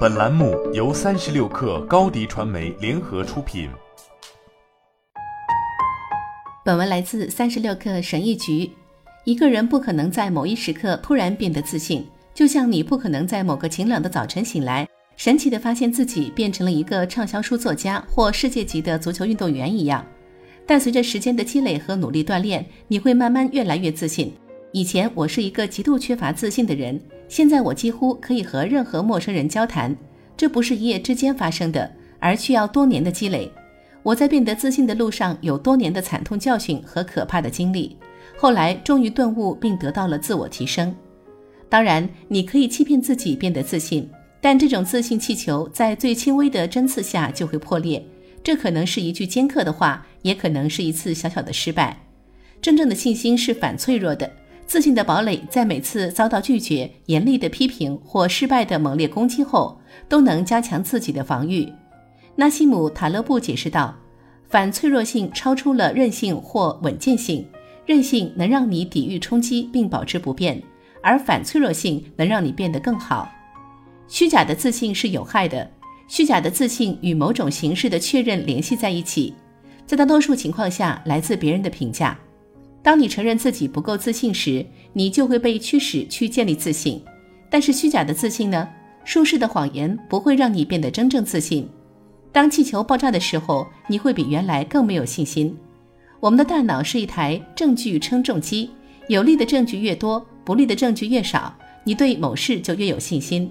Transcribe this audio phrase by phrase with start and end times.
[0.00, 3.70] 本栏目由三十六氪高低传媒联合出品。
[6.64, 8.70] 本文来自三十六氪神译局。
[9.24, 20.04] 一个人不可能在某一时刻突然变得自信，就像你不可能在某个晴朗的早晨醒来，神奇的发现自己变成了一个畅销书作家或世界级的足球运动员一样。
[20.66, 24.32] 但随着时间的积累和努力锻炼，你会慢慢越来越自信。
[24.72, 27.00] 以前我是一个极度缺乏自信的人，
[27.30, 29.96] 现在我几乎可以和任何陌生人交谈。
[30.36, 31.88] 这不是一夜之间发生的，
[32.18, 33.48] 而需要多年的积累。
[34.02, 37.96] 我在变得自信的路上有多年的惨痛教训和可怕的经历，
[38.36, 40.92] 后来终于顿悟并得到了自我提升。
[41.68, 44.10] 当然，你可以欺骗自己变得自信，
[44.40, 48.04] 但这种自信气球在最轻微的针刺下就会破裂。
[48.42, 51.96] 这可能是一句尖刻的话，也可能是一次小小的失败。
[52.60, 54.28] 真正的信心是反脆弱的。
[54.70, 61.68] 自信的堡垒在每次遭到拒绝、严厉的批评或失败的猛烈攻击后，都能加强自己的防御。
[62.36, 63.92] 纳西姆·塔勒布解释道
[64.48, 67.44] ：“反脆弱性超出了韧性或稳健性，
[67.84, 70.62] 韧性能让你抵御冲击并保持不变，
[71.02, 73.28] 而反脆弱性能让你变得更好。
[74.06, 75.68] 虚假的自信是有害的，
[76.06, 79.34] 虚假的自信与某种形式的确认联系在一起，
[79.84, 82.16] 在大多数情况下来自别人的评价。”
[82.82, 87.02] 当你承认自己不够自信时，你就会被驱使去建立自信。
[87.50, 88.68] 但是虚假的自信呢？
[89.04, 91.68] 舒适的谎言不会让你变得真正自信。
[92.32, 95.56] 当气球爆炸的时候，你会比原来更没有信心。
[96.20, 98.70] 我们的大脑是一台证据称重机，
[99.08, 103.50] 有利的证据越多，不利的证据越少，你对某事就越有信心。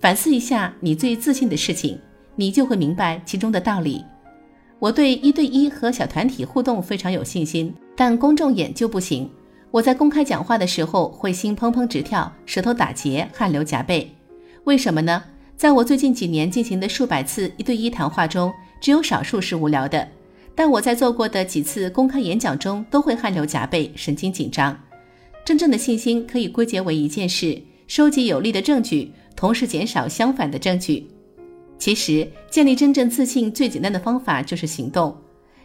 [0.00, 1.98] 反思一下你最自信的事情，
[2.36, 4.04] 你就会明白其中的道理。
[4.78, 7.72] 我对一对一和小团体互动非常有信心。
[8.00, 9.30] 但公众演就不行。
[9.70, 14.10] 我在公开讲话的时候会心砰砰直跳，舌头打结，汗流浃背。
[14.64, 15.22] 为什么呢？
[15.54, 20.08] 在我最近几年进行的数百次一对一谈话中，只有少数是无聊的。
[20.54, 24.74] 但我在做过的几次公开演讲中，都会汗流浃背，神经紧张。
[25.44, 31.06] 真正的信心可以归结为一件事：收集有力的证据，同时减少相反的证据。
[31.78, 35.14] 其实，建立真正自信最简单的方法就是行动。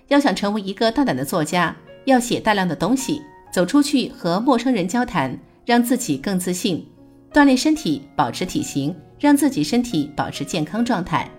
[0.09, 1.73] 要想成为一个大胆的作家。
[2.05, 3.21] 要写大量的东西，
[3.51, 6.79] 走出去和陌生人交谈，让自己更自信；
[7.33, 11.29] 锻炼身体，保持体型，让自己身体保持健康状态。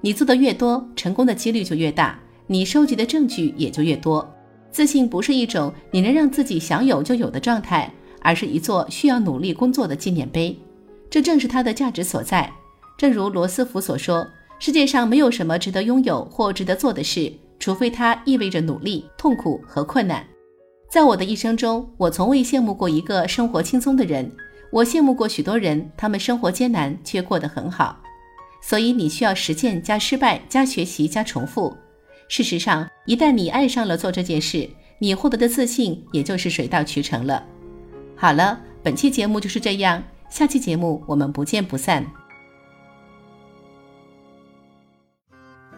[0.00, 4.28] 你做的越多，成功的几率就越大，你收集的证据也就越多。
[4.70, 10.58] 自信不是一种你能让自己想有就有的状态，而是一座需要努力工作的纪念碑。
[11.08, 12.50] 这正是它的价值所在。
[12.96, 14.26] 正如罗斯福所说
[14.58, 20.26] ：“世界上没有什么值得拥有或值得做的事。”除非它意味着努力、痛苦和困难。
[20.90, 24.28] 在我的一生中，我从未羡慕过一个生活轻松的人。
[24.72, 28.02] 我羡慕过许多人，他们生活艰难却过得很好。
[28.60, 31.72] 所以，你需要实践加失败加学习加重复。
[32.28, 34.68] 事实上，一旦你爱上了做这件事，
[34.98, 37.44] 你获得的自信也就是水到渠成了。
[38.16, 42.04] 好了，本期节目就是这样，下期节目我们不见不散。